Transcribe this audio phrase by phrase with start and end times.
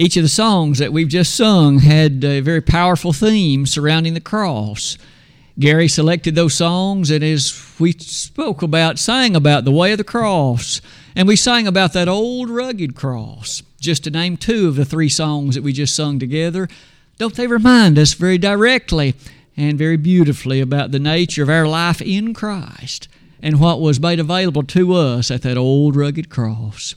[0.00, 4.20] Each of the songs that we've just sung had a very powerful theme surrounding the
[4.20, 4.96] cross.
[5.58, 10.04] Gary selected those songs, and as we spoke about, sang about the way of the
[10.04, 10.80] cross,
[11.16, 13.64] and we sang about that old rugged cross.
[13.80, 16.68] Just to name two of the three songs that we just sung together,
[17.18, 19.16] don't they remind us very directly
[19.56, 23.08] and very beautifully about the nature of our life in Christ
[23.42, 26.94] and what was made available to us at that old rugged cross?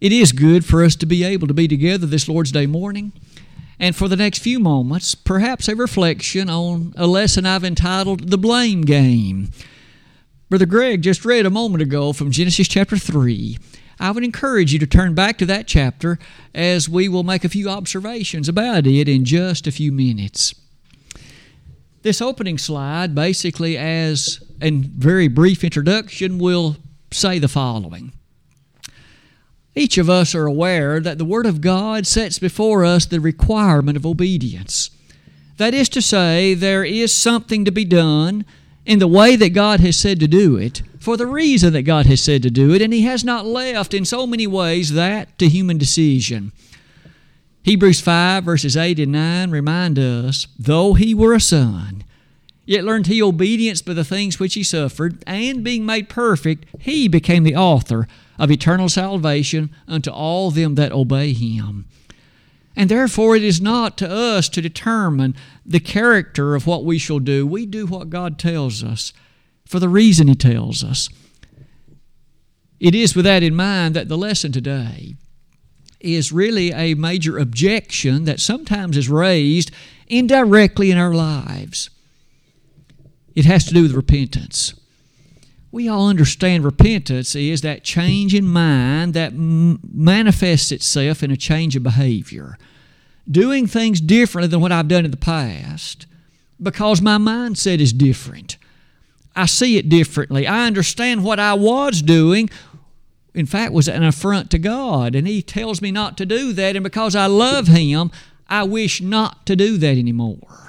[0.00, 3.12] It is good for us to be able to be together this Lord's Day morning.
[3.78, 8.38] And for the next few moments, perhaps a reflection on a lesson I've entitled The
[8.38, 9.50] Blame Game.
[10.50, 13.56] Brother Greg just read a moment ago from Genesis chapter 3.
[14.00, 16.18] I would encourage you to turn back to that chapter
[16.54, 20.54] as we will make a few observations about it in just a few minutes.
[22.02, 26.76] This opening slide, basically, as a very brief introduction, will
[27.10, 28.12] say the following
[29.74, 33.96] each of us are aware that the Word of God sets before us the requirement
[33.96, 34.90] of obedience.
[35.56, 38.44] That is to say, there is something to be done
[38.86, 42.06] in the way that God has said to do it, for the reason that God
[42.06, 45.36] has said to do it, and He has not left in so many ways that
[45.38, 46.52] to human decision.
[47.62, 52.04] Hebrews 5, verses 8 and 9 remind us, though He were a son,
[52.66, 57.08] Yet learned he obedience by the things which he suffered, and being made perfect, he
[57.08, 61.86] became the author of eternal salvation unto all them that obey him.
[62.76, 67.20] And therefore, it is not to us to determine the character of what we shall
[67.20, 67.46] do.
[67.46, 69.12] We do what God tells us
[69.64, 71.08] for the reason He tells us.
[72.80, 75.14] It is with that in mind that the lesson today
[76.00, 79.70] is really a major objection that sometimes is raised
[80.08, 81.90] indirectly in our lives.
[83.34, 84.74] It has to do with repentance.
[85.72, 91.36] We all understand repentance is that change in mind that m- manifests itself in a
[91.36, 92.56] change of behavior.
[93.28, 96.06] Doing things differently than what I've done in the past
[96.62, 98.56] because my mindset is different.
[99.34, 100.46] I see it differently.
[100.46, 102.50] I understand what I was doing,
[103.34, 105.16] in fact, was an affront to God.
[105.16, 106.76] And He tells me not to do that.
[106.76, 108.12] And because I love Him,
[108.48, 110.63] I wish not to do that anymore.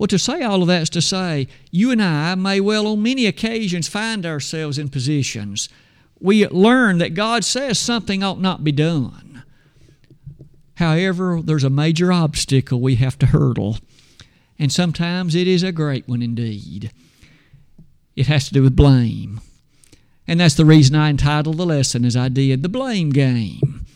[0.00, 3.02] Well, to say all of that is to say, you and I may well on
[3.02, 5.68] many occasions find ourselves in positions
[6.20, 9.42] we learn that God says something ought not be done.
[10.76, 13.78] However, there's a major obstacle we have to hurdle,
[14.58, 16.92] and sometimes it is a great one indeed.
[18.16, 19.40] It has to do with blame.
[20.26, 23.86] And that's the reason I entitled the lesson as I did The Blame Game.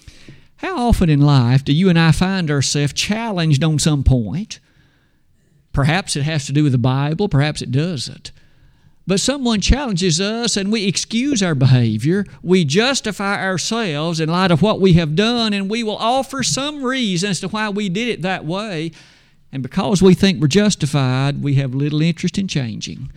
[0.56, 4.60] How often in life do you and I find ourselves challenged on some point?
[5.74, 8.30] Perhaps it has to do with the Bible, perhaps it doesn't.
[9.06, 12.24] But someone challenges us and we excuse our behavior.
[12.42, 16.82] We justify ourselves in light of what we have done, and we will offer some
[16.82, 18.92] reason as to why we did it that way.
[19.52, 23.12] And because we think we're justified, we have little interest in changing.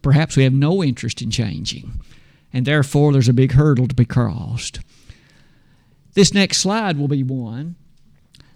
[0.00, 2.00] Perhaps we have no interest in changing.
[2.52, 4.80] And therefore, there's a big hurdle to be crossed.
[6.14, 7.76] This next slide will be one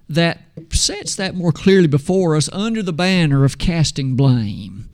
[0.08, 0.40] that
[0.70, 4.88] sets that more clearly before us under the banner of casting blame.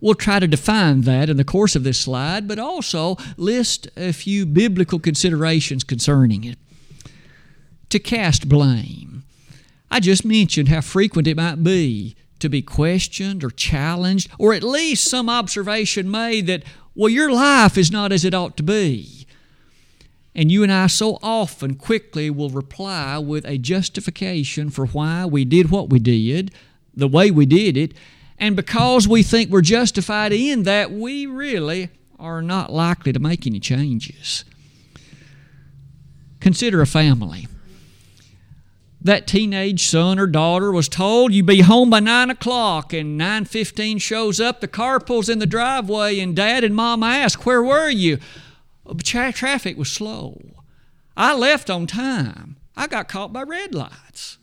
[0.00, 4.12] We'll try to define that in the course of this slide, but also list a
[4.12, 6.58] few biblical considerations concerning it.
[7.90, 9.24] To cast blame.
[9.90, 14.62] I just mentioned how frequent it might be to be questioned or challenged, or at
[14.62, 16.62] least some observation made that,
[16.94, 19.17] well, your life is not as it ought to be.
[20.38, 25.44] And you and I so often quickly will reply with a justification for why we
[25.44, 26.52] did what we did,
[26.94, 27.92] the way we did it,
[28.38, 31.88] and because we think we're justified in that, we really
[32.20, 34.44] are not likely to make any changes.
[36.38, 37.48] Consider a family.
[39.02, 43.44] That teenage son or daughter was told you be home by nine o'clock, and nine
[43.44, 44.60] fifteen shows up.
[44.60, 48.18] The car pulls in the driveway, and dad and mom ask, "Where were you?"
[49.02, 50.40] Tra- traffic was slow.
[51.16, 52.56] I left on time.
[52.76, 54.38] I got caught by red lights.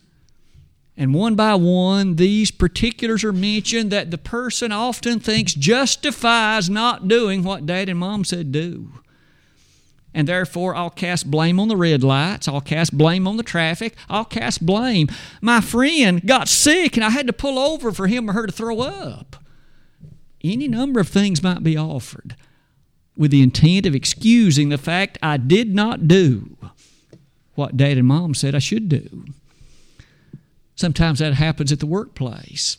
[0.96, 7.08] And one by one, these particulars are mentioned that the person often thinks justifies not
[7.08, 8.92] doing what dad and mom said do.
[10.14, 12.48] And therefore, I'll cast blame on the red lights.
[12.48, 13.94] I'll cast blame on the traffic.
[14.08, 15.08] I'll cast blame.
[15.42, 18.52] My friend got sick and I had to pull over for him or her to
[18.52, 19.36] throw up.
[20.42, 22.36] Any number of things might be offered
[23.16, 26.56] with the intent of excusing the fact I did not do
[27.54, 29.24] what dad and mom said I should do.
[30.74, 32.76] Sometimes that happens at the workplace.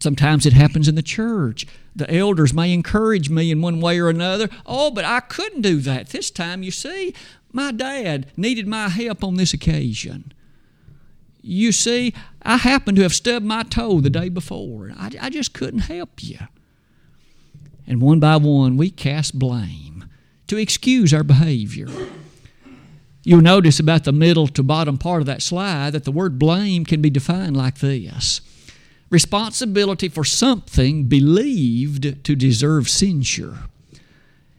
[0.00, 1.66] Sometimes it happens in the church.
[1.94, 4.48] The elders may encourage me in one way or another.
[4.66, 6.62] Oh, but I couldn't do that this time.
[6.62, 7.14] You see,
[7.52, 10.32] My dad needed my help on this occasion.
[11.40, 14.92] You see, I happened to have stubbed my toe the day before.
[14.96, 16.38] I, I just couldn't help you.
[17.88, 20.04] And one by one, we cast blame
[20.46, 21.88] to excuse our behavior.
[23.24, 26.84] You'll notice about the middle to bottom part of that slide that the word blame
[26.84, 28.42] can be defined like this
[29.10, 33.56] responsibility for something believed to deserve censure.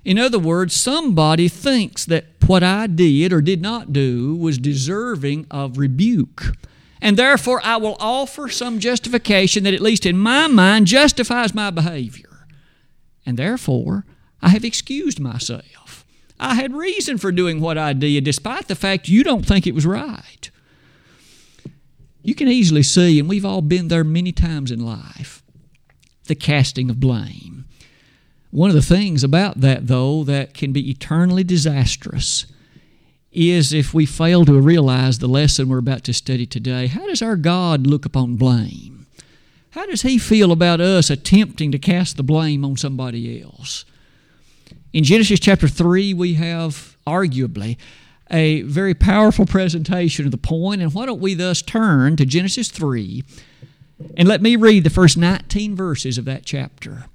[0.03, 5.45] In other words, somebody thinks that what I did or did not do was deserving
[5.51, 6.55] of rebuke.
[6.99, 11.69] And therefore, I will offer some justification that, at least in my mind, justifies my
[11.69, 12.28] behavior.
[13.29, 14.05] And therefore,
[14.41, 16.03] I have excused myself.
[16.39, 19.75] I had reason for doing what I did, despite the fact you don't think it
[19.75, 20.49] was right.
[22.23, 25.43] You can easily see, and we've all been there many times in life,
[26.23, 27.65] the casting of blame.
[28.49, 32.47] One of the things about that, though, that can be eternally disastrous
[33.31, 36.87] is if we fail to realize the lesson we're about to study today.
[36.87, 38.98] How does our God look upon blame?
[39.71, 43.85] How does He feel about us attempting to cast the blame on somebody else?
[44.93, 47.77] In Genesis chapter 3, we have arguably
[48.31, 52.69] a very powerful presentation of the point, and why don't we thus turn to Genesis
[52.69, 53.23] 3
[54.15, 57.05] and let me read the first 19 verses of that chapter.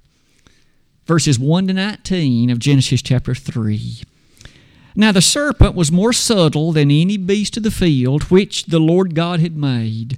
[1.05, 4.01] Verses 1 to 19 of Genesis chapter 3.
[4.95, 9.13] Now the serpent was more subtle than any beast of the field which the Lord
[9.13, 10.17] God had made.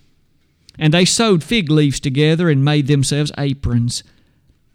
[0.77, 4.03] And they sewed fig leaves together and made themselves aprons.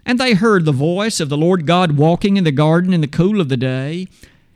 [0.05, 3.09] And they heard the voice of the Lord God walking in the garden in the
[3.09, 4.07] cool of the day.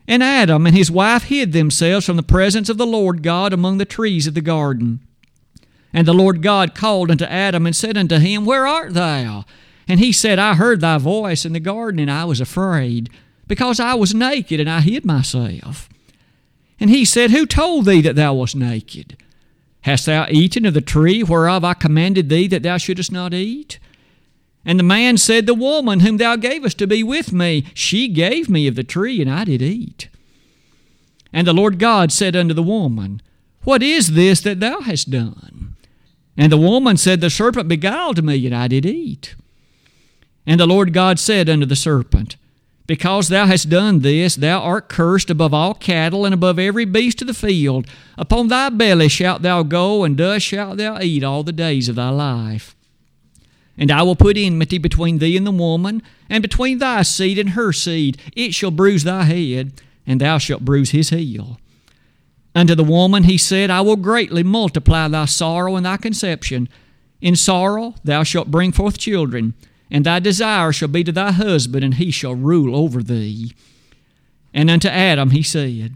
[0.07, 3.77] And Adam and his wife hid themselves from the presence of the Lord God among
[3.77, 4.99] the trees of the garden.
[5.93, 9.45] And the Lord God called unto Adam and said unto him, Where art thou?
[9.87, 13.09] And he said, I heard thy voice in the garden, and I was afraid,
[13.45, 15.89] because I was naked, and I hid myself.
[16.79, 19.17] And he said, Who told thee that thou wast naked?
[19.81, 23.79] Hast thou eaten of the tree whereof I commanded thee that thou shouldest not eat?
[24.63, 28.47] And the man said, The woman whom thou gavest to be with me, she gave
[28.49, 30.07] me of the tree, and I did eat.
[31.33, 33.21] And the Lord God said unto the woman,
[33.63, 35.75] What is this that thou hast done?
[36.37, 39.35] And the woman said, The serpent beguiled me, and I did eat.
[40.45, 42.35] And the Lord God said unto the serpent,
[42.87, 47.21] because thou hast done this, thou art cursed above all cattle and above every beast
[47.21, 47.87] of the field.
[48.17, 51.95] Upon thy belly shalt thou go, and dust shalt thou eat all the days of
[51.95, 52.75] thy life.
[53.77, 57.51] And I will put enmity between thee and the woman, and between thy seed and
[57.51, 58.19] her seed.
[58.35, 59.73] It shall bruise thy head,
[60.05, 61.59] and thou shalt bruise his heel.
[62.53, 66.67] Unto the woman he said, I will greatly multiply thy sorrow and thy conception.
[67.21, 69.53] In sorrow thou shalt bring forth children
[69.91, 73.53] and thy desire shall be to thy husband, and he shall rule over thee.
[74.53, 75.95] And unto Adam he said,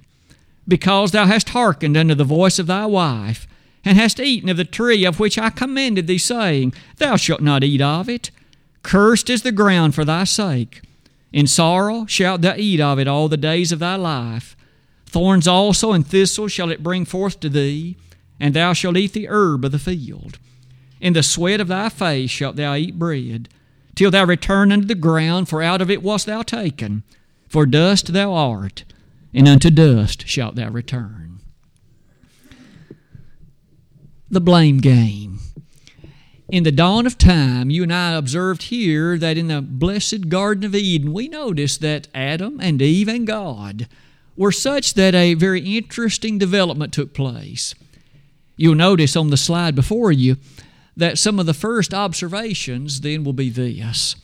[0.68, 3.48] Because thou hast hearkened unto the voice of thy wife,
[3.86, 7.64] and hast eaten of the tree of which I commanded thee, saying, Thou shalt not
[7.64, 8.32] eat of it.
[8.84, 10.82] Cursed is the ground for thy sake.
[11.32, 14.58] In sorrow shalt thou eat of it all the days of thy life.
[15.06, 17.96] Thorns also and thistles shall it bring forth to thee,
[18.40, 20.38] and thou shalt eat the herb of the field.
[21.00, 23.48] In the sweat of thy face shalt thou eat bread
[23.96, 27.04] till thou return unto the ground, for out of it wast thou taken.
[27.48, 28.84] For dust thou art,
[29.34, 31.40] and unto dust shalt thou return.
[34.30, 35.40] The blame game.
[36.50, 40.64] In the dawn of time, you and I observed here that in the blessed Garden
[40.64, 43.88] of Eden, we noticed that Adam and Eve and God
[44.38, 47.74] were such that a very interesting development took place.
[48.58, 50.38] You'll notice on the slide before you
[50.98, 54.16] that some of the first observations then will be this.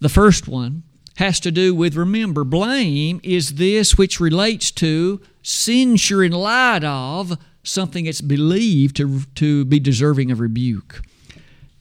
[0.00, 0.82] The first one
[1.16, 7.38] has to do with remember, blame is this which relates to censure in light of
[7.62, 11.02] something that's believed to, to be deserving of rebuke.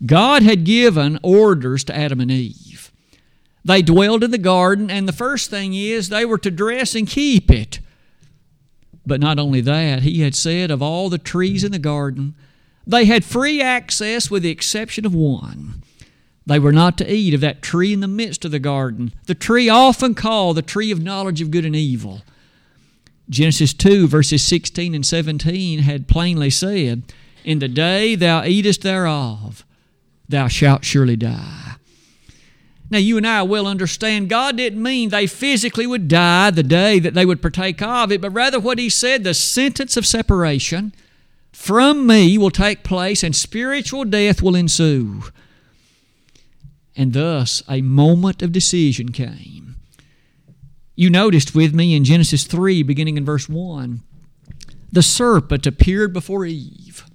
[0.05, 2.91] God had given orders to Adam and Eve.
[3.63, 7.08] They dwelled in the garden, and the first thing is they were to dress and
[7.08, 7.79] keep it.
[9.05, 12.36] But not only that, he had said of all the trees in the garden,
[12.85, 15.81] they had free access with the exception of one.
[16.45, 19.35] They were not to eat of that tree in the midst of the garden, the
[19.35, 22.21] tree often called the tree of knowledge of good and evil.
[23.29, 27.03] Genesis 2, verses 16 and 17 had plainly said,
[27.45, 29.63] In the day thou eatest thereof,
[30.27, 31.75] thou shalt surely die.
[32.89, 37.00] Now, you and I well understand God didn't mean they physically would die the day
[37.00, 40.93] that they would partake of it, but rather what He said the sentence of separation
[41.61, 45.21] from me will take place and spiritual death will ensue.
[46.95, 49.75] And thus a moment of decision came.
[50.95, 54.01] You noticed with me in Genesis 3, beginning in verse 1,
[54.91, 57.05] the serpent appeared before Eve.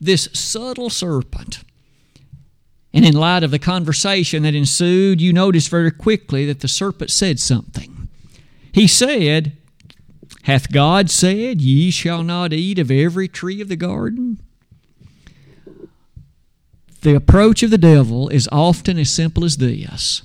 [0.00, 1.64] This subtle serpent.
[2.94, 7.10] And in light of the conversation that ensued, you notice very quickly that the serpent
[7.10, 8.08] said something.
[8.70, 9.57] He said,
[10.44, 14.40] Hath God said, Ye shall not eat of every tree of the garden?
[17.02, 20.22] The approach of the devil is often as simple as this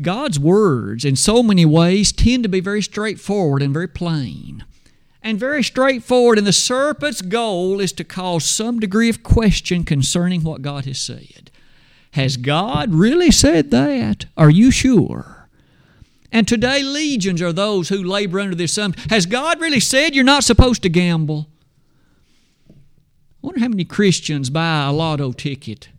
[0.00, 4.64] God's words, in so many ways, tend to be very straightforward and very plain.
[5.22, 10.44] And very straightforward, and the serpent's goal is to cause some degree of question concerning
[10.44, 11.50] what God has said.
[12.12, 14.26] Has God really said that?
[14.36, 15.35] Are you sure?
[16.32, 19.08] And today, legions are those who labor under this assumption.
[19.10, 21.48] Has God really said you're not supposed to gamble?
[22.70, 22.74] I
[23.42, 25.90] wonder how many Christians buy a lotto ticket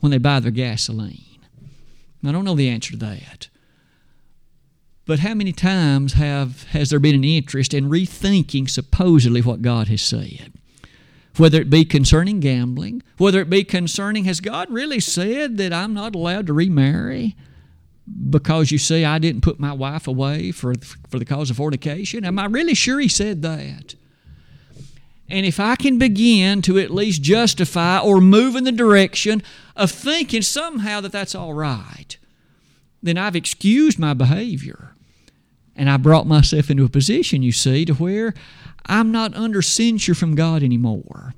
[0.00, 1.38] when they buy their gasoline.
[2.24, 3.48] I don't know the answer to that.
[5.04, 9.86] But how many times have has there been an interest in rethinking supposedly what God
[9.88, 10.52] has said?
[11.36, 15.94] Whether it be concerning gambling, whether it be concerning, has God really said that I'm
[15.94, 17.36] not allowed to remarry
[18.30, 20.74] because you see I didn't put my wife away for,
[21.08, 22.24] for the cause of fornication?
[22.24, 23.94] Am I really sure He said that?
[25.28, 29.42] And if I can begin to at least justify or move in the direction
[29.74, 32.16] of thinking somehow that that's all right,
[33.02, 34.92] then I've excused my behavior.
[35.74, 38.34] And I brought myself into a position, you see, to where
[38.86, 41.34] I'm not under censure from God anymore.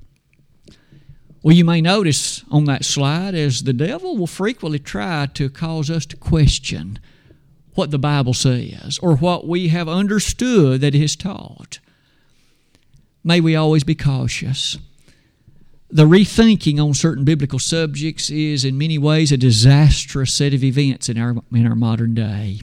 [1.41, 5.89] Well, you may notice on that slide as the devil will frequently try to cause
[5.89, 6.99] us to question
[7.75, 11.79] what the Bible says or what we have understood that it has taught
[13.23, 14.77] may we always be cautious.
[15.91, 21.09] The rethinking on certain biblical subjects is, in many ways, a disastrous set of events
[21.09, 22.61] in our, in our modern day.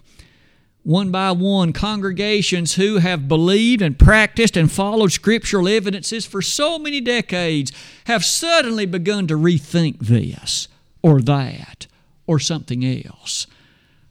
[0.87, 6.79] One by one, congregations who have believed and practiced and followed scriptural evidences for so
[6.79, 7.73] many decades
[8.05, 10.69] have suddenly begun to rethink this
[11.03, 11.89] or that
[12.27, 13.49] or something else.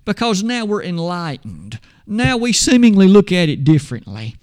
[0.03, 1.79] Because now we're enlightened.
[2.05, 4.35] Now we seemingly look at it differently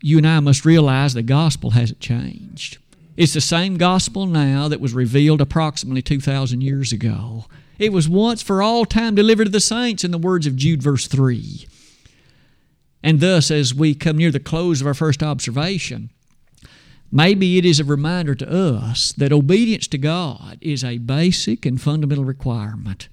[0.00, 2.78] you and I must realize the gospel hasn't changed.
[3.16, 7.46] It's the same gospel now that was revealed approximately 2,000 years ago.
[7.78, 10.82] It was once for all time delivered to the saints in the words of Jude,
[10.82, 11.66] verse 3.
[13.02, 16.10] And thus, as we come near the close of our first observation,
[17.12, 21.80] maybe it is a reminder to us that obedience to God is a basic and
[21.80, 23.08] fundamental requirement.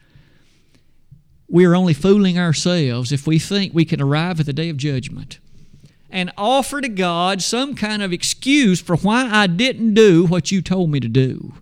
[1.48, 4.78] We are only fooling ourselves if we think we can arrive at the day of
[4.78, 5.40] judgment
[6.10, 10.62] and offer to God some kind of excuse for why I didn't do what you
[10.62, 11.54] told me to do.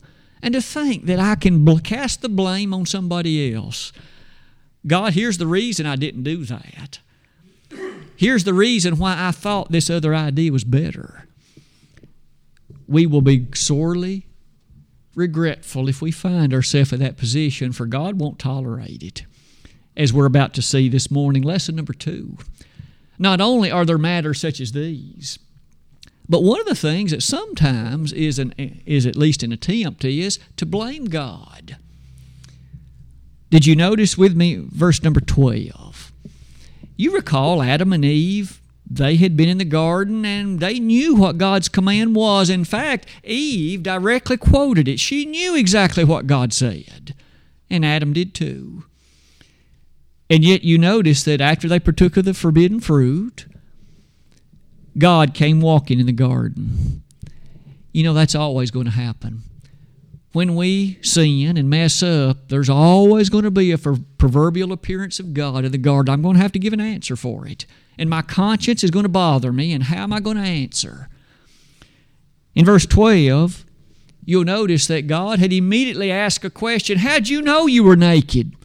[0.43, 3.93] And to think that I can cast the blame on somebody else.
[4.85, 6.99] God, here's the reason I didn't do that.
[8.17, 11.29] Here's the reason why I thought this other idea was better.
[12.89, 14.27] We will be sorely
[15.15, 19.23] regretful if we find ourselves in that position, for God won't tolerate it.
[19.95, 22.37] As we're about to see this morning, lesson number two.
[23.17, 25.39] Not only are there matters such as these,
[26.27, 28.53] but one of the things that sometimes is, an,
[28.85, 31.77] is at least an attempt is to blame God.
[33.49, 36.11] Did you notice with me verse number 12?
[36.95, 41.37] You recall Adam and Eve, they had been in the garden and they knew what
[41.37, 42.49] God's command was.
[42.49, 44.99] In fact, Eve directly quoted it.
[44.99, 47.13] She knew exactly what God said,
[47.69, 48.85] and Adam did too.
[50.29, 53.45] And yet you notice that after they partook of the forbidden fruit,
[54.97, 57.03] God came walking in the garden.
[57.91, 59.43] You know, that's always going to happen.
[60.33, 65.33] When we sin and mess up, there's always going to be a proverbial appearance of
[65.33, 66.11] God in the garden.
[66.11, 67.67] I'm going to have to give an answer for it.
[67.99, 71.07] And my conscience is going to bother me, and how am I going to answer?
[72.55, 73.63] In verse 12,
[74.25, 78.55] you'll notice that God had immediately asked a question How'd you know you were naked?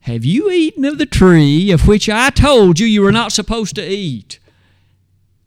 [0.00, 3.74] Have you eaten of the tree of which I told you you were not supposed
[3.76, 4.38] to eat?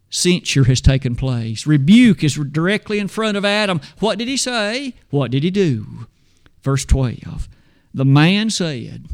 [0.09, 1.67] Censure has taken place.
[1.67, 3.81] Rebuke is directly in front of Adam.
[3.99, 4.93] What did he say?
[5.09, 6.07] What did he do?
[6.61, 7.47] Verse 12
[7.93, 9.07] The man said,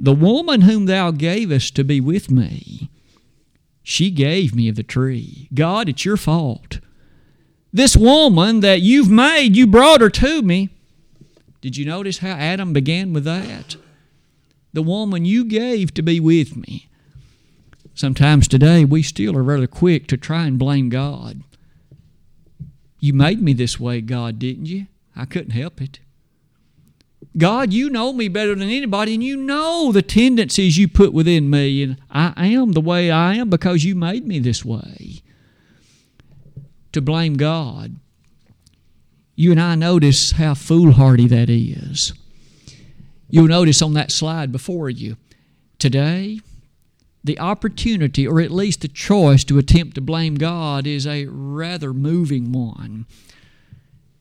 [0.00, 2.90] The woman whom thou gavest to be with me,
[3.82, 5.48] she gave me of the tree.
[5.52, 6.78] God, it's your fault.
[7.72, 10.70] This woman that you've made, you brought her to me.
[11.60, 13.76] Did you notice how Adam began with that?
[14.72, 16.88] The woman you gave to be with me.
[17.94, 21.42] Sometimes today we still are rather quick to try and blame God.
[22.98, 24.86] You made me this way, God, didn't you?
[25.14, 25.98] I couldn't help it.
[27.36, 31.48] God, you know me better than anybody, and you know the tendencies you put within
[31.48, 35.22] me, and I am the way I am because you made me this way.
[36.92, 37.96] To blame God,
[39.34, 42.12] you and I notice how foolhardy that is.
[43.30, 45.16] You'll notice on that slide before you
[45.78, 46.40] today,
[47.24, 51.92] the opportunity, or at least the choice, to attempt to blame God is a rather
[51.92, 53.06] moving one.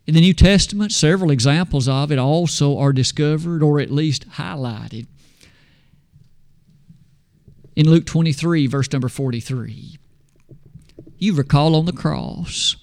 [0.05, 5.07] In the New Testament, several examples of it also are discovered or at least highlighted.
[7.75, 9.97] In Luke 23, verse number 43,
[11.17, 12.75] you recall on the cross,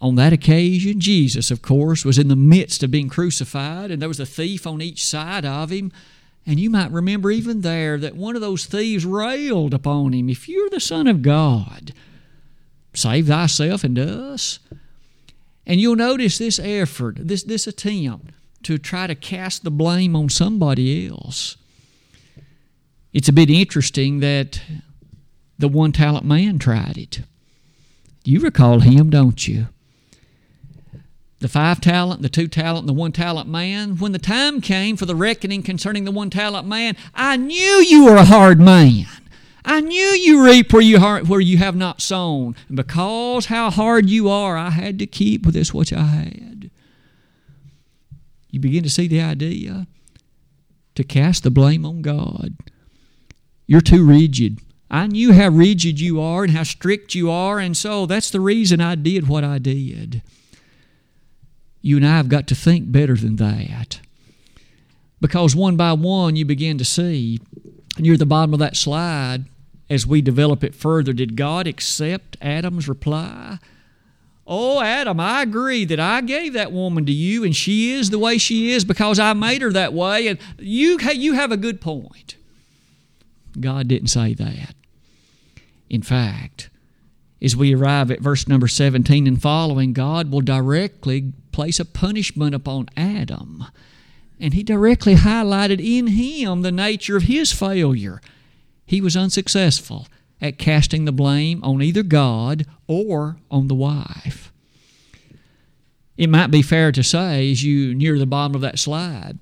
[0.00, 4.08] on that occasion, Jesus, of course, was in the midst of being crucified, and there
[4.08, 5.90] was a thief on each side of him.
[6.46, 10.48] And you might remember even there that one of those thieves railed upon him, If
[10.48, 11.92] you're the Son of God,
[12.94, 14.60] save thyself and us.
[15.66, 18.30] And you'll notice this effort, this, this attempt
[18.62, 21.56] to try to cast the blame on somebody else.
[23.12, 24.60] It's a bit interesting that
[25.58, 27.22] the one talent man tried it.
[28.24, 29.68] You recall him, don't you?
[31.40, 33.98] The five talent, the two talent, and the one talent man.
[33.98, 38.06] When the time came for the reckoning concerning the one talent man, I knew you
[38.06, 39.06] were a hard man.
[39.64, 42.56] I knew you reap where you, where you have not sown.
[42.68, 46.70] And because how hard you are, I had to keep with this which I had.
[48.50, 49.86] You begin to see the idea
[50.94, 52.54] to cast the blame on God.
[53.66, 54.60] You're too rigid.
[54.90, 58.40] I knew how rigid you are and how strict you are, and so that's the
[58.40, 60.22] reason I did what I did.
[61.86, 64.00] You and I have got to think better than that.
[65.20, 67.38] Because one by one, you begin to see,
[67.96, 69.44] near the bottom of that slide,
[69.88, 73.60] as we develop it further, did God accept Adam's reply?
[74.48, 78.18] Oh, Adam, I agree that I gave that woman to you and she is the
[78.18, 81.80] way she is because I made her that way, and you, you have a good
[81.80, 82.34] point.
[83.60, 84.74] God didn't say that.
[85.88, 86.68] In fact,
[87.42, 92.54] as we arrive at verse number 17 and following, God will directly place a punishment
[92.54, 93.64] upon Adam.
[94.38, 98.20] And he directly highlighted in him the nature of his failure
[98.86, 100.06] he was unsuccessful
[100.40, 104.52] at casting the blame on either God or on the wife.
[106.16, 109.38] It might be fair to say, as you near the bottom of that slide,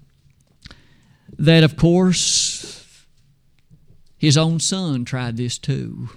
[1.38, 3.06] that of course
[4.16, 6.08] his own son tried this too.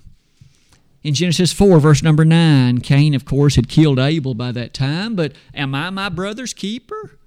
[1.04, 5.16] In Genesis 4, verse number 9, Cain, of course, had killed Abel by that time,
[5.16, 7.18] but am I my brother's keeper?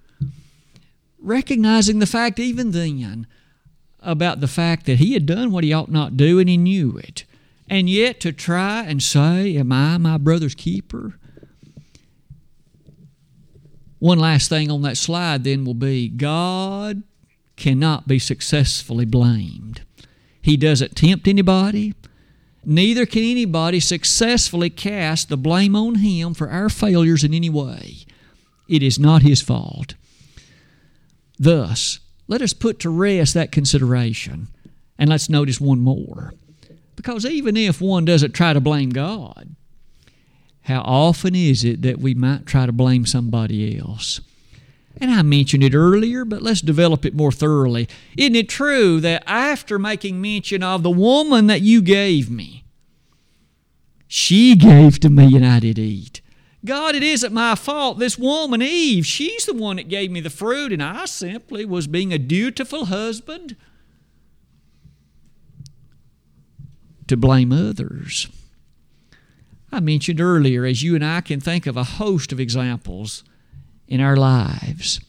[1.19, 3.27] Recognizing the fact even then
[4.01, 6.97] about the fact that he had done what he ought not do and he knew
[6.97, 7.25] it.
[7.69, 11.15] And yet to try and say, Am I my brother's keeper?
[14.01, 17.03] One last thing on that slide then will be God
[17.57, 19.83] cannot be successfully blamed.
[20.41, 21.95] He doesn't tempt anybody.
[22.65, 28.05] Neither can anybody successfully cast the blame on him for our failures in any way.
[28.69, 29.95] It is not his fault.
[31.39, 34.49] Thus, let us put to rest that consideration
[34.99, 36.35] and let's notice one more.
[36.95, 39.57] Because even if one doesn't try to blame God,
[40.63, 44.21] how often is it that we might try to blame somebody else?
[45.01, 47.89] And I mentioned it earlier, but let's develop it more thoroughly.
[48.19, 52.65] Isn't it true that after making mention of the woman that you gave me,
[54.07, 56.21] she gave to me and I did eat?
[56.63, 57.99] God, it isn't my fault.
[57.99, 61.87] This woman, Eve, she's the one that gave me the fruit, and I simply was
[61.87, 63.57] being a dutiful husband
[67.07, 68.29] to blame others.
[69.73, 73.25] I mentioned earlier, as you and I can think of a host of examples
[73.91, 75.01] in our lives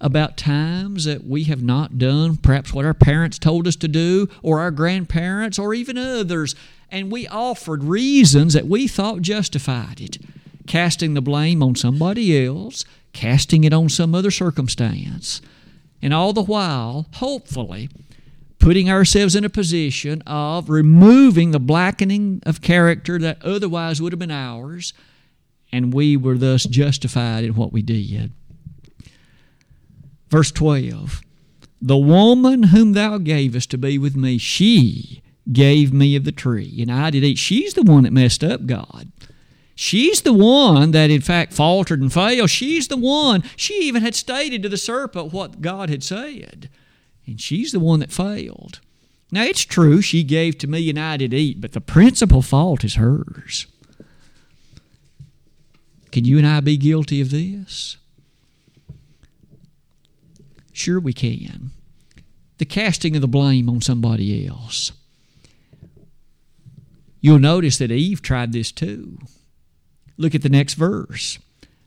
[0.00, 4.28] about times that we have not done perhaps what our parents told us to do,
[4.42, 6.54] or our grandparents, or even others,
[6.88, 10.16] and we offered reasons that we thought justified it.
[10.68, 15.40] casting the blame on somebody else, casting it on some other circumstance.
[16.00, 17.88] And all the while, hopefully,
[18.60, 24.20] putting ourselves in a position of removing the blackening of character that otherwise would have
[24.20, 24.92] been ours,
[25.72, 28.32] and we were thus justified in what we did.
[30.28, 31.20] Verse 12
[31.80, 36.76] The woman whom thou gavest to be with me, she gave me of the tree,
[36.80, 37.38] and I did eat.
[37.38, 39.10] She's the one that messed up God.
[39.74, 42.50] She's the one that, in fact, faltered and failed.
[42.50, 43.44] She's the one.
[43.54, 46.68] She even had stated to the serpent what God had said.
[47.26, 48.80] And she's the one that failed.
[49.30, 52.82] Now, it's true, she gave to me and I did eat, but the principal fault
[52.82, 53.68] is hers.
[56.10, 57.96] Can you and I be guilty of this?
[60.72, 61.70] Sure, we can.
[62.58, 64.92] The casting of the blame on somebody else.
[67.20, 69.18] You'll notice that Eve tried this too.
[70.16, 71.38] Look at the next verse.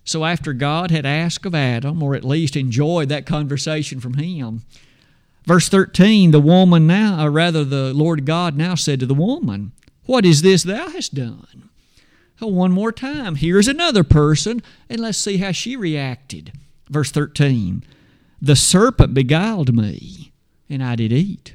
[0.03, 4.63] So, after God had asked of Adam, or at least enjoyed that conversation from him,
[5.45, 9.71] verse 13, the woman now, or rather, the Lord God now said to the woman,
[10.05, 11.69] What is this thou hast done?
[12.41, 13.35] Oh, one more time.
[13.35, 16.53] Here's another person, and let's see how she reacted.
[16.89, 17.83] Verse 13
[18.41, 20.31] The serpent beguiled me,
[20.67, 21.53] and I did eat.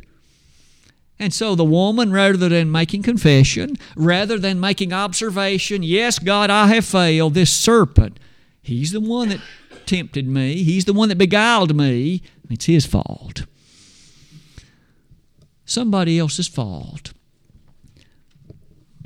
[1.19, 6.69] And so the woman, rather than making confession, rather than making observation, yes, God, I
[6.69, 8.21] have failed, this serpent,
[8.63, 9.41] he's the one that
[9.87, 13.45] tempted me, he's the one that beguiled me, it's his fault.
[15.65, 17.13] Somebody else's fault.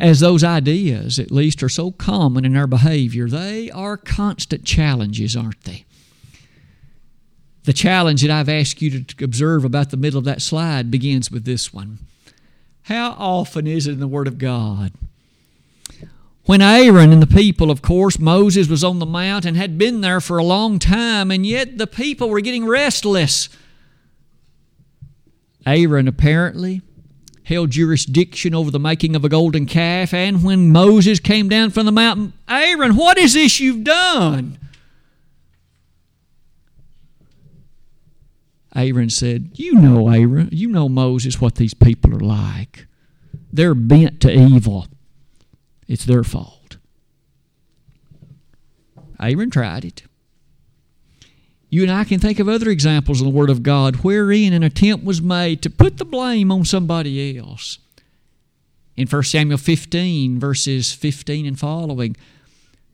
[0.00, 5.36] As those ideas, at least, are so common in our behavior, they are constant challenges,
[5.36, 5.84] aren't they?
[7.64, 11.30] The challenge that I've asked you to observe about the middle of that slide begins
[11.30, 11.98] with this one.
[12.84, 14.92] How often is it in the Word of God?
[16.46, 20.00] When Aaron and the people, of course, Moses was on the mount and had been
[20.00, 23.50] there for a long time, and yet the people were getting restless.
[25.66, 26.80] Aaron apparently
[27.50, 31.84] held jurisdiction over the making of a golden calf, and when Moses came down from
[31.84, 34.56] the mountain, Aaron, what is this you've done?
[38.74, 42.86] Aaron said, You know, Aaron, you know, Moses, what these people are like.
[43.52, 44.86] They're bent to evil.
[45.88, 46.76] It's their fault.
[49.20, 50.04] Aaron tried it.
[51.70, 54.64] You and I can think of other examples in the Word of God wherein an
[54.64, 57.78] attempt was made to put the blame on somebody else.
[58.96, 62.16] In 1 Samuel 15, verses 15 and following,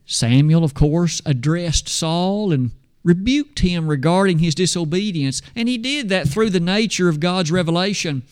[0.05, 2.71] Samuel, of course, addressed Saul and
[3.03, 8.23] rebuked him regarding his disobedience, and he did that through the nature of God's revelation.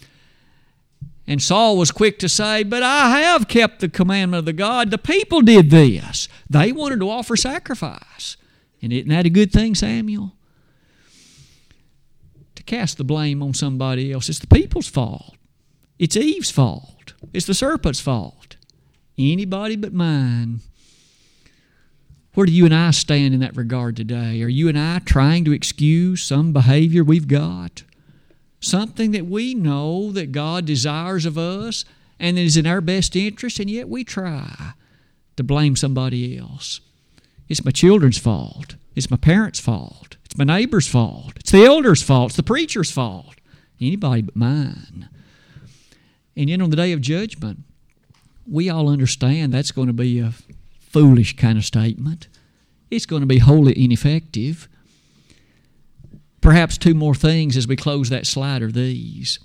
[1.28, 4.92] And Saul was quick to say, But I have kept the commandment of the God.
[4.92, 6.28] The people did this.
[6.48, 8.38] They wanted to offer sacrifice.
[8.82, 10.35] And isn't that a good thing, Samuel?
[12.66, 14.30] Cast the blame on somebody else.
[14.30, 15.36] It's the people's fault.
[16.00, 17.14] It's Eve's fault.
[17.34, 18.56] It's the serpent's fault.
[19.18, 20.60] Anybody but mine.
[22.34, 24.42] Where do you and I stand in that regard today?
[24.42, 27.84] Are you and I trying to excuse some behavior we've got?
[28.60, 31.86] Something that we know that God desires of us
[32.20, 34.74] and is in our best interest, and yet we try
[35.38, 36.82] to blame somebody else.
[37.48, 38.76] It's my children's fault.
[38.96, 40.18] It's my parents' fault.
[40.26, 41.34] It's my neighbor's fault.
[41.38, 42.32] It's the elder's fault.
[42.32, 43.36] It's the preacher's fault.
[43.80, 45.10] Anybody but mine.
[46.38, 47.60] And yet, on the day of judgment,
[48.48, 50.34] we all understand that's going to be a
[50.80, 52.28] foolish kind of statement.
[52.92, 54.68] It's going to be wholly ineffective.
[56.42, 59.40] Perhaps two more things as we close that slide are these.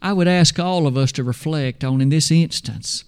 [0.00, 3.04] I would ask all of us to reflect on, in this instance,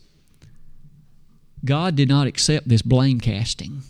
[1.64, 3.82] God did not accept this blame casting.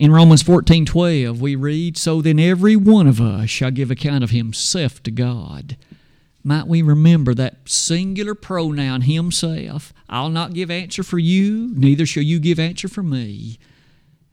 [0.00, 4.24] In Romans 14 12, we read, So then every one of us shall give account
[4.24, 5.76] of himself to God.
[6.42, 9.92] Might we remember that singular pronoun himself?
[10.08, 13.58] I'll not give answer for you neither shall you give answer for me.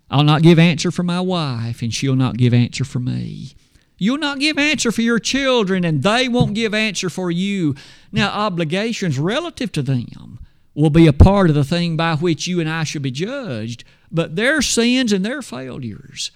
[0.09, 3.51] I'll not give answer for my wife and she'll not give answer for me.
[3.97, 7.75] You'll not give answer for your children and they won't give answer for you.
[8.13, 10.39] Now obligations relative to them
[10.73, 13.83] will be a part of the thing by which you and i shall be judged
[14.11, 16.31] but their sins and their failures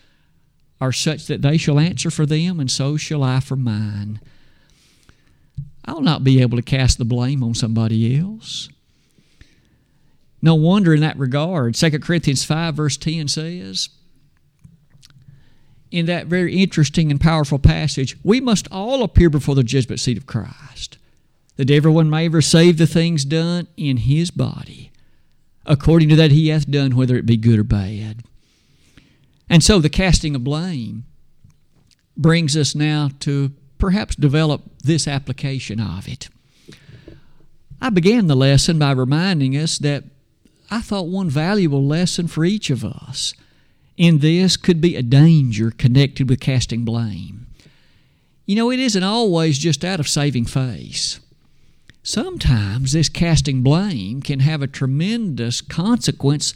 [0.80, 4.20] are such that they shall answer for them and so shall i for mine
[5.86, 8.70] I'll not be able to cast the blame on somebody else.
[10.42, 13.90] No wonder in that regard, 2 Corinthians 5, verse 10 says,
[15.92, 20.18] in that very interesting and powerful passage, we must all appear before the judgment seat
[20.18, 20.98] of Christ,
[21.58, 24.91] that everyone may receive the things done in his body,
[25.66, 28.24] according to that he hath done, whether it be good or bad.
[29.50, 31.06] And so the casting of blame
[32.18, 36.30] brings us now to perhaps develop this application of it.
[37.82, 40.04] I began the lesson by reminding us that
[40.70, 43.34] I thought one valuable lesson for each of us
[43.98, 47.48] in this could be a danger connected with casting blame.
[48.46, 51.20] You know, it isn't always just out of saving face.
[52.04, 56.54] Sometimes this casting blame can have a tremendous consequence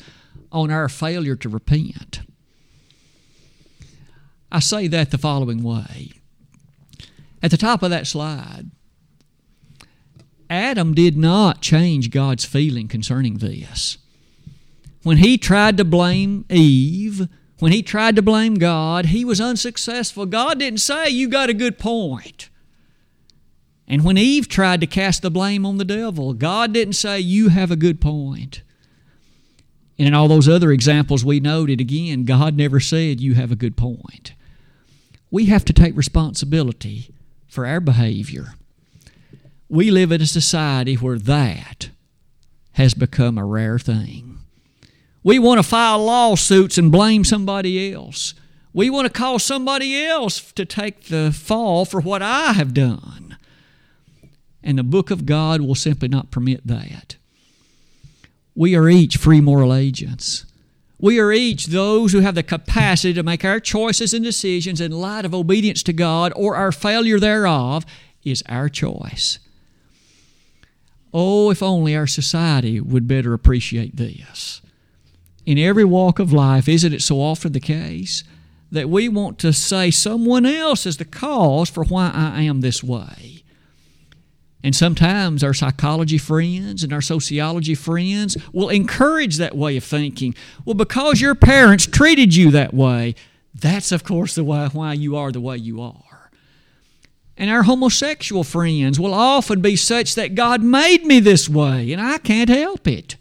[0.51, 2.21] on our failure to repent.
[4.51, 6.13] I say that the following way.
[7.43, 8.71] At the top of that slide,
[10.49, 13.97] Adam did not change God's feeling concerning this.
[15.03, 17.27] When he tried to blame Eve,
[17.59, 20.25] when he tried to blame God, he was unsuccessful.
[20.25, 22.49] God didn't say, You got a good point.
[23.87, 27.49] And when Eve tried to cast the blame on the devil, God didn't say, You
[27.49, 28.61] have a good point.
[29.97, 33.55] And in all those other examples we noted, again, God never said, You have a
[33.55, 34.33] good point.
[35.29, 37.09] We have to take responsibility
[37.47, 38.55] for our behavior.
[39.69, 41.89] We live in a society where that
[42.73, 44.39] has become a rare thing.
[45.23, 48.35] We want to file lawsuits and blame somebody else.
[48.73, 53.24] We want to call somebody else to take the fall for what I have done.
[54.65, 57.15] And the book of God will simply not permit that.
[58.55, 60.45] We are each free moral agents.
[60.97, 64.91] We are each those who have the capacity to make our choices and decisions in
[64.91, 67.85] light of obedience to God or our failure thereof
[68.23, 69.37] is our choice.
[71.13, 74.61] Oh, if only our society would better appreciate this.
[75.45, 78.23] In every walk of life, isn't it so often the case
[78.71, 82.83] that we want to say someone else is the cause for why I am this
[82.83, 83.34] way?
[84.65, 90.33] And sometimes our psychology friends and our sociology friends will encourage that way of thinking.
[90.65, 93.13] Well, because your parents treated you that way,
[93.53, 96.31] that's, of course, the way why you are the way you are.
[97.37, 102.01] And our homosexual friends will often be such that God made me this way and
[102.01, 103.17] I can't help it.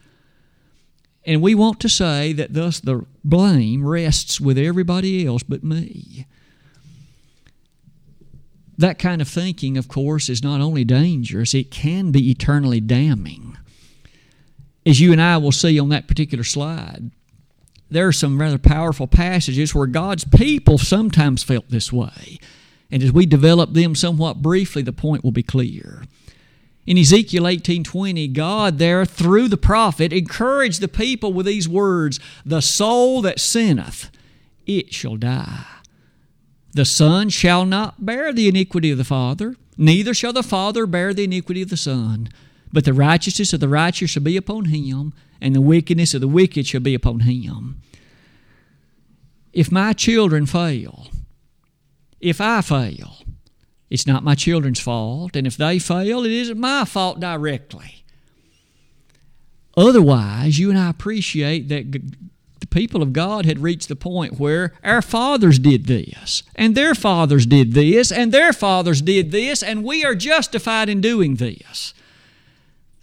[1.26, 6.24] And we want to say that thus the blame rests with everybody else but me.
[8.76, 13.56] That kind of thinking, of course, is not only dangerous, it can be eternally damning.
[14.84, 17.10] As you and I will see on that particular slide,
[17.88, 22.38] there are some rather powerful passages where God's people sometimes felt this way.
[22.90, 26.04] And as we develop them somewhat briefly, the point will be clear.
[26.86, 32.60] In Ezekiel 18:20, God there through the prophet encouraged the people with these words, "The
[32.60, 34.10] soul that sinneth,
[34.66, 35.64] it shall die."
[36.74, 41.14] The Son shall not bear the iniquity of the Father, neither shall the Father bear
[41.14, 42.28] the iniquity of the Son.
[42.72, 46.28] But the righteousness of the righteous shall be upon him, and the wickedness of the
[46.28, 47.80] wicked shall be upon him.
[49.52, 51.06] If my children fail,
[52.20, 53.18] if I fail,
[53.88, 58.04] it's not my children's fault, and if they fail, it isn't my fault directly.
[59.76, 62.02] Otherwise, you and I appreciate that
[62.64, 66.94] the people of God had reached the point where our fathers did this, and their
[66.94, 71.92] fathers did this, and their fathers did this, and we are justified in doing this.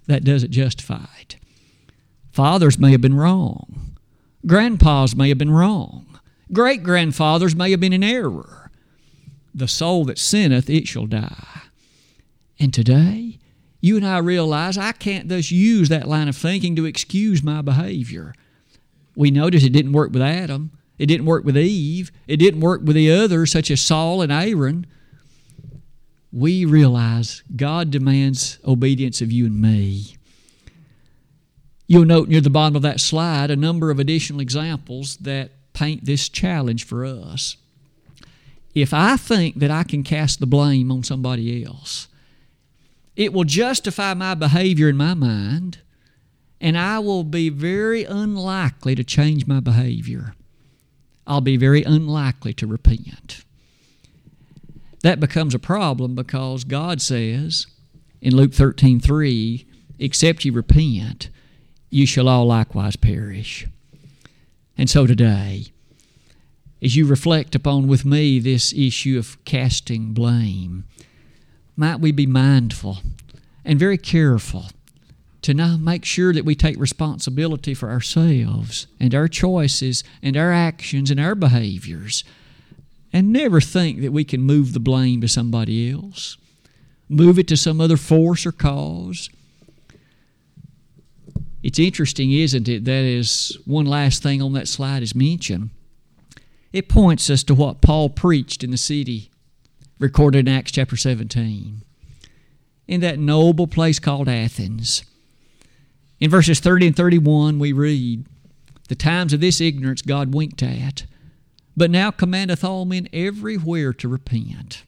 [0.08, 1.38] That doesn't justify it.
[2.32, 3.97] Fathers may have been wrong.
[4.47, 6.19] Grandpas may have been wrong.
[6.52, 8.71] Great grandfathers may have been in error.
[9.54, 11.62] The soul that sinneth, it shall die.
[12.60, 13.38] And today,
[13.80, 17.62] you and I realize I can't thus use that line of thinking to excuse my
[17.62, 18.34] behavior
[19.15, 20.71] we notice it didn't work with Adam.
[20.97, 22.12] It didn't work with Eve.
[22.28, 24.86] It didn't work with the others, such as Saul and Aaron.
[26.32, 30.15] We realize God demands obedience of you and me.
[31.88, 36.06] You'll note near the bottom of that slide a number of additional examples that paint
[36.06, 37.58] this challenge for us.
[38.74, 42.08] If I think that I can cast the blame on somebody else,
[43.17, 45.80] it will justify my behavior in my mind
[46.62, 50.36] and I will be very unlikely to change my behavior.
[51.26, 53.43] I'll be very unlikely to repent.
[55.02, 57.65] That becomes a problem because God says
[58.21, 59.65] in Luke 13 3,
[59.97, 61.30] except you repent,
[61.89, 63.67] you shall all likewise perish.
[64.78, 65.65] And so today,
[66.82, 70.86] as you reflect upon with me this issue of casting blame,
[71.76, 73.00] might we be mindful
[73.65, 74.65] and very careful
[75.41, 80.51] to now make sure that we take responsibility for ourselves and our choices and our
[80.51, 82.23] actions and our behaviors
[83.13, 86.38] and never think that we can move the blame to somebody else,
[87.10, 89.30] move it to some other force or cause.
[91.63, 92.86] It's interesting, isn't it?
[92.86, 95.69] That is one last thing on that slide is mentioned.
[96.71, 99.30] It points us to what Paul preached in the city,
[99.99, 101.82] recorded in Acts chapter 17,
[102.88, 105.04] in that noble place called Athens.
[106.21, 108.25] In verses 30 and 31, we read,
[108.89, 111.05] The times of this ignorance God winked at,
[111.75, 114.84] but now commandeth all men everywhere to repent.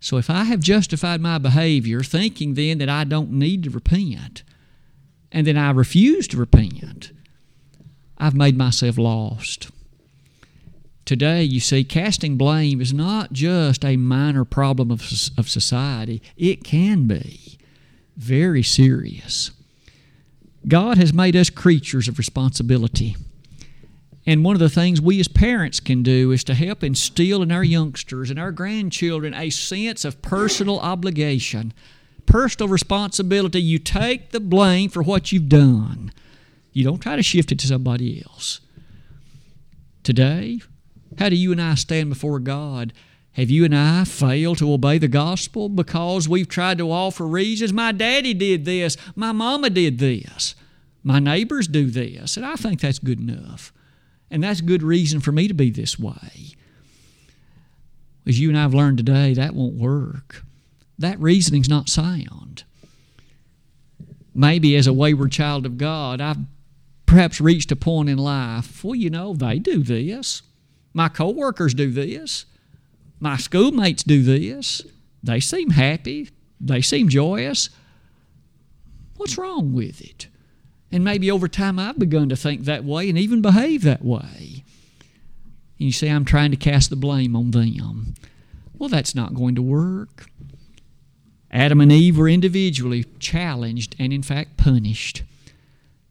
[0.00, 4.42] So if I have justified my behavior, thinking then that I don't need to repent,
[5.30, 7.12] and then I refuse to repent,
[8.16, 9.70] I've made myself lost.
[11.04, 15.02] Today, you see, casting blame is not just a minor problem of,
[15.36, 17.58] of society, it can be
[18.16, 19.50] very serious.
[20.68, 23.16] God has made us creatures of responsibility.
[24.26, 27.50] And one of the things we as parents can do is to help instill in
[27.50, 31.72] our youngsters and our grandchildren a sense of personal obligation,
[32.26, 33.62] personal responsibility.
[33.62, 36.12] You take the blame for what you've done,
[36.72, 38.60] you don't try to shift it to somebody else.
[40.02, 40.60] Today,
[41.18, 42.92] how do you and I stand before God?
[43.38, 47.72] Have you and I failed to obey the gospel because we've tried to offer reasons?
[47.72, 48.96] My daddy did this.
[49.14, 50.56] My mama did this.
[51.04, 52.36] My neighbors do this.
[52.36, 53.72] And I think that's good enough.
[54.28, 56.56] And that's good reason for me to be this way.
[58.26, 60.42] As you and I have learned today, that won't work.
[60.98, 62.64] That reasoning's not sound.
[64.34, 66.38] Maybe as a wayward child of God, I've
[67.06, 70.42] perhaps reached a point in life, well, you know, they do this.
[70.92, 72.44] My coworkers do this.
[73.20, 74.82] My schoolmates do this.
[75.22, 76.30] They seem happy.
[76.60, 77.70] They seem joyous.
[79.16, 80.28] What's wrong with it?
[80.90, 84.64] And maybe over time I've begun to think that way and even behave that way.
[85.78, 88.14] And you say, I'm trying to cast the blame on them.
[88.78, 90.26] Well, that's not going to work.
[91.50, 95.22] Adam and Eve were individually challenged and, in fact, punished.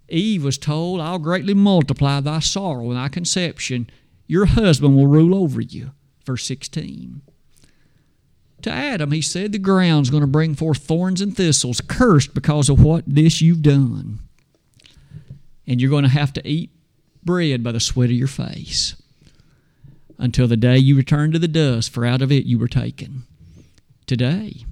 [0.10, 3.89] Eve was told, I'll greatly multiply thy sorrow and thy conception.
[4.26, 5.91] Your husband will rule over you.
[6.28, 7.22] Verse 16.
[8.62, 12.70] To Adam, he said, The ground's going to bring forth thorns and thistles, cursed because
[12.70, 14.20] of what this you've done
[15.68, 16.72] and you're going to have to eat
[17.24, 18.96] bread by the sweat of your face
[20.18, 23.24] until the day you return to the dust, for out of it you were taken.
[24.08, 24.66] Today,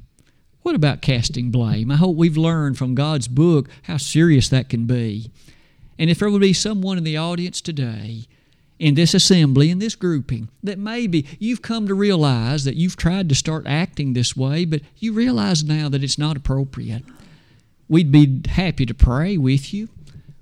[0.64, 1.92] what about casting blame?
[1.92, 5.30] I hope we've learned from God's book how serious that can be.
[6.00, 8.26] And if there would be someone in the audience today,
[8.78, 13.30] in this assembly, in this grouping, that maybe you've come to realize that you've tried
[13.30, 17.04] to start acting this way, but you realize now that it's not appropriate,
[17.88, 19.90] we'd be happy to pray with you.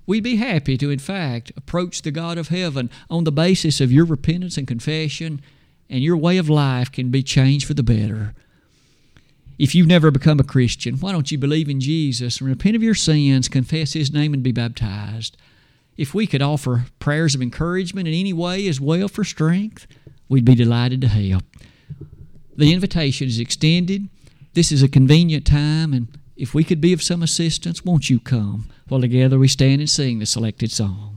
[0.06, 3.92] We'd be happy to, in fact, approach the God of heaven on the basis of
[3.92, 5.42] your repentance and confession,
[5.90, 8.34] and your way of life can be changed for the better.
[9.60, 12.84] If you've never become a Christian, why don't you believe in Jesus and repent of
[12.84, 15.38] your sins, confess His name, and be baptized?
[15.96, 19.86] If we could offer prayers of encouragement in any way as well for strength,
[20.28, 21.44] we'd be delighted to help.
[22.56, 24.10] The invitation is extended.
[24.54, 28.20] This is a convenient time, and if we could be of some assistance, won't you
[28.20, 28.70] come?
[28.88, 31.13] While together we stand and sing the selected song.